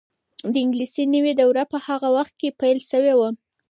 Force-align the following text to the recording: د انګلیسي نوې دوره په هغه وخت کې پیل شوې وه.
د 0.51 0.53
انګلیسي 0.63 1.03
نوې 1.15 1.33
دوره 1.41 1.63
په 1.71 1.77
هغه 1.87 2.07
وخت 2.17 2.33
کې 2.39 2.55
پیل 2.59 2.79
شوې 2.89 3.13
وه. 3.19 3.29